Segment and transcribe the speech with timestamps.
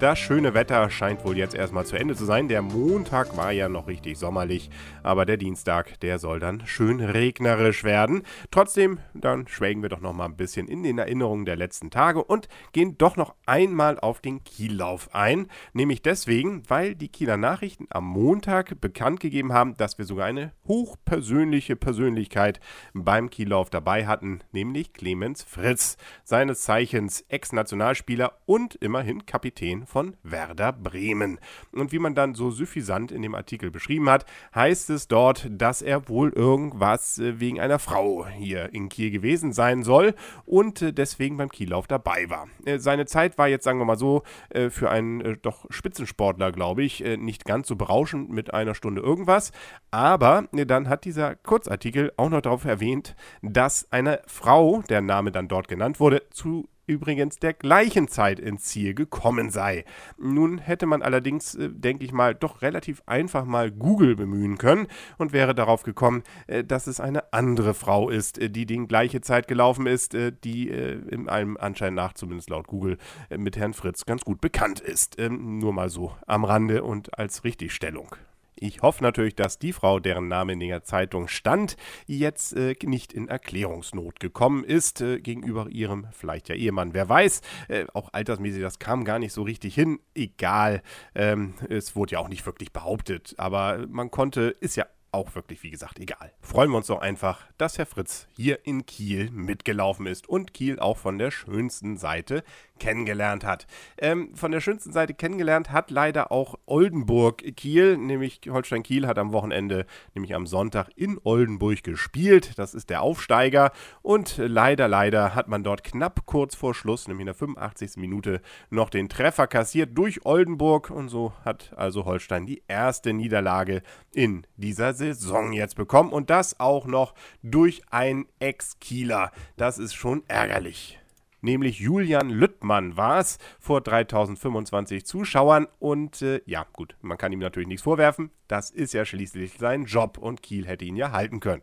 [0.00, 2.48] Das schöne Wetter scheint wohl jetzt erstmal zu Ende zu sein.
[2.48, 4.68] Der Montag war ja noch richtig sommerlich,
[5.04, 8.24] aber der Dienstag, der soll dann schön regnerisch werden.
[8.50, 12.24] Trotzdem, dann schwelgen wir doch noch mal ein bisschen in den Erinnerungen der letzten Tage
[12.24, 15.46] und gehen doch noch einmal auf den Kiellauf ein.
[15.74, 20.52] Nämlich deswegen, weil die Kieler Nachrichten am Montag bekannt gegeben haben, dass wir sogar eine
[20.66, 22.58] hochpersönliche Persönlichkeit
[22.94, 30.72] beim Kiellauf dabei hatten, nämlich Clemens Fritz, seines Zeichens Ex-Nationalspieler und immerhin Kapitän von Werder
[30.72, 31.38] Bremen.
[31.72, 35.82] Und wie man dann so suffisant in dem Artikel beschrieben hat, heißt es dort, dass
[35.82, 40.92] er wohl irgendwas äh, wegen einer Frau hier in Kiel gewesen sein soll und äh,
[40.92, 42.48] deswegen beim Kiellauf dabei war.
[42.64, 44.22] Äh, seine Zeit war jetzt, sagen wir mal so,
[44.70, 49.52] für einen doch Spitzensportler, glaube ich, nicht ganz so berauschend mit einer Stunde irgendwas.
[49.90, 55.48] Aber dann hat dieser Kurzartikel auch noch darauf erwähnt, dass eine Frau, der Name dann
[55.48, 59.84] dort genannt wurde, zu übrigens der gleichen Zeit ins Ziel gekommen sei.
[60.18, 64.86] Nun hätte man allerdings, äh, denke ich mal, doch relativ einfach mal Google bemühen können
[65.18, 69.20] und wäre darauf gekommen, äh, dass es eine andere Frau ist, äh, die die gleiche
[69.20, 72.98] Zeit gelaufen ist, die in einem Anschein nach, zumindest laut Google,
[73.36, 75.18] mit Herrn Fritz ganz gut bekannt ist.
[75.18, 78.16] Ähm, nur mal so am Rande und als Richtigstellung.
[78.58, 83.12] Ich hoffe natürlich, dass die Frau, deren Name in der Zeitung stand, jetzt äh, nicht
[83.12, 86.94] in Erklärungsnot gekommen ist äh, gegenüber ihrem vielleicht ja Ehemann.
[86.94, 89.98] Wer weiß, äh, auch altersmäßig, das kam gar nicht so richtig hin.
[90.14, 90.82] Egal,
[91.14, 95.62] ähm, es wurde ja auch nicht wirklich behauptet, aber man konnte, ist ja auch wirklich,
[95.62, 96.32] wie gesagt, egal.
[96.40, 100.78] Freuen wir uns doch einfach, dass Herr Fritz hier in Kiel mitgelaufen ist und Kiel
[100.78, 102.42] auch von der schönsten Seite
[102.80, 103.66] kennengelernt hat.
[103.98, 109.18] Ähm, von der schönsten Seite kennengelernt hat leider auch Oldenburg Kiel, nämlich Holstein Kiel hat
[109.18, 112.58] am Wochenende, nämlich am Sonntag in Oldenburg gespielt.
[112.58, 113.70] Das ist der Aufsteiger
[114.02, 117.96] und leider, leider hat man dort knapp kurz vor Schluss, nämlich in der 85.
[117.96, 123.82] Minute, noch den Treffer kassiert durch Oldenburg und so hat also Holstein die erste Niederlage
[124.12, 129.32] in dieser Saison Saison jetzt bekommen und das auch noch durch einen Ex-Kieler.
[129.58, 130.98] Das ist schon ärgerlich.
[131.44, 135.66] Nämlich Julian Lüttmann war es vor 3025 Zuschauern.
[135.78, 138.30] Und äh, ja, gut, man kann ihm natürlich nichts vorwerfen.
[138.48, 141.60] Das ist ja schließlich sein Job und Kiel hätte ihn ja halten können.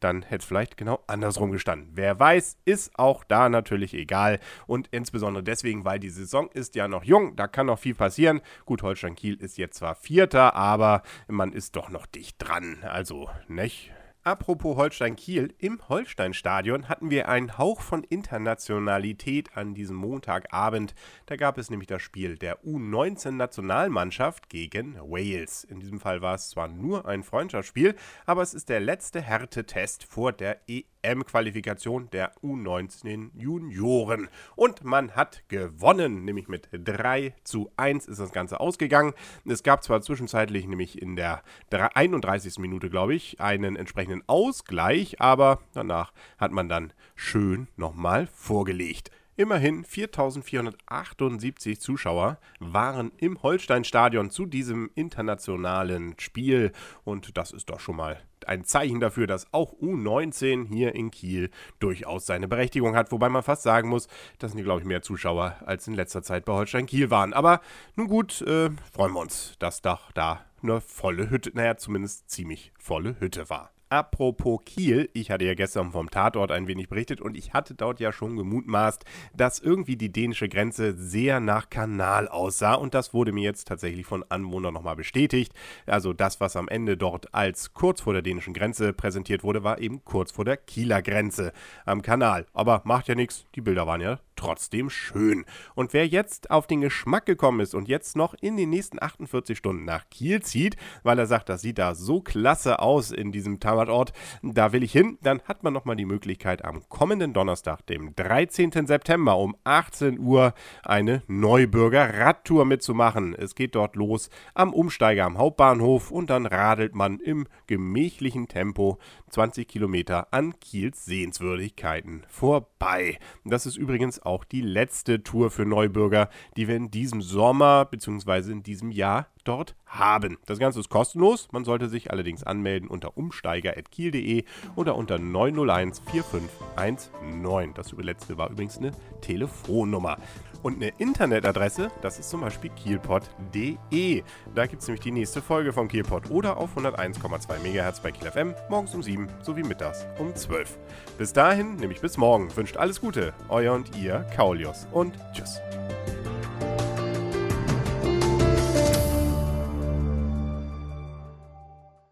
[0.00, 1.92] Dann hätte es vielleicht genau andersrum gestanden.
[1.94, 4.38] Wer weiß, ist auch da natürlich egal.
[4.66, 8.42] Und insbesondere deswegen, weil die Saison ist ja noch jung, da kann noch viel passieren.
[8.66, 12.80] Gut, Holstein Kiel ist jetzt zwar Vierter, aber man ist doch noch dicht dran.
[12.82, 13.92] Also, nicht?
[14.24, 20.94] Apropos Holstein-Kiel, im Holstein-Stadion hatten wir einen Hauch von Internationalität an diesem Montagabend.
[21.26, 25.64] Da gab es nämlich das Spiel der U19-Nationalmannschaft gegen Wales.
[25.64, 30.04] In diesem Fall war es zwar nur ein Freundschaftsspiel, aber es ist der letzte Härtetest
[30.04, 30.84] vor der EM.
[31.02, 34.28] WM-Qualifikation der U19 Junioren.
[34.54, 39.12] Und man hat gewonnen, nämlich mit 3 zu 1 ist das Ganze ausgegangen.
[39.44, 42.58] Es gab zwar zwischenzeitlich, nämlich in der 31.
[42.58, 49.10] Minute, glaube ich, einen entsprechenden Ausgleich, aber danach hat man dann schön nochmal vorgelegt.
[49.34, 56.72] Immerhin 4478 Zuschauer waren im Holsteinstadion zu diesem internationalen Spiel
[57.04, 61.50] und das ist doch schon mal ein Zeichen dafür, dass auch U19 hier in Kiel
[61.78, 64.06] durchaus seine Berechtigung hat, wobei man fast sagen muss,
[64.38, 67.32] dass sind glaube ich mehr Zuschauer als in letzter Zeit bei Holstein Kiel waren.
[67.32, 67.62] Aber
[67.96, 72.72] nun gut, äh, freuen wir uns, dass doch da eine volle Hütte, naja, zumindest ziemlich
[72.78, 73.70] volle Hütte war.
[73.92, 78.00] Apropos Kiel, ich hatte ja gestern vom Tatort ein wenig berichtet und ich hatte dort
[78.00, 79.04] ja schon gemutmaßt,
[79.36, 84.06] dass irgendwie die dänische Grenze sehr nach Kanal aussah und das wurde mir jetzt tatsächlich
[84.06, 85.52] von Anwohnern nochmal bestätigt.
[85.84, 89.78] Also das, was am Ende dort als kurz vor der dänischen Grenze präsentiert wurde, war
[89.78, 91.52] eben kurz vor der Kieler Grenze
[91.84, 92.46] am Kanal.
[92.54, 95.44] Aber macht ja nichts, die Bilder waren ja trotzdem schön.
[95.76, 99.56] Und wer jetzt auf den Geschmack gekommen ist und jetzt noch in den nächsten 48
[99.56, 103.60] Stunden nach Kiel zieht, weil er sagt, das sieht da so klasse aus in diesem
[103.60, 104.12] Tamatort,
[104.42, 108.72] da will ich hin, dann hat man nochmal die Möglichkeit am kommenden Donnerstag, dem 13.
[108.86, 113.36] September um 18 Uhr eine Neubürger Radtour mitzumachen.
[113.36, 118.98] Es geht dort los am Umsteiger am Hauptbahnhof und dann radelt man im gemächlichen Tempo
[119.30, 123.18] 20 Kilometer an Kiels Sehenswürdigkeiten vorbei.
[123.44, 128.50] Das ist übrigens auch die letzte Tour für Neubürger, die wir in diesem Sommer bzw.
[128.50, 130.38] in diesem Jahr dort haben.
[130.46, 134.44] Das Ganze ist kostenlos, man sollte sich allerdings anmelden unter umsteiger.kiel.de
[134.74, 137.74] oder unter 901 4519.
[137.74, 140.16] Das letzte war übrigens eine Telefonnummer.
[140.62, 144.22] Und eine Internetadresse, das ist zum Beispiel kielpot.de.
[144.54, 148.30] Da gibt es nämlich die nächste Folge von Kielpot oder auf 101,2 MHz bei Kiel
[148.30, 150.78] FM, morgens um 7 sowie mittags um 12.
[151.18, 155.60] Bis dahin, nämlich bis morgen, wünscht alles Gute, euer und ihr Kaulius und tschüss.